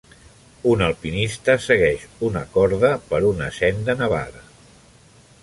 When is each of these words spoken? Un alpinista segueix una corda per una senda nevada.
Un 0.69 0.79
alpinista 0.85 1.55
segueix 1.65 2.07
una 2.31 2.43
corda 2.57 2.91
per 3.13 3.21
una 3.33 3.53
senda 3.61 3.97
nevada. 4.03 4.45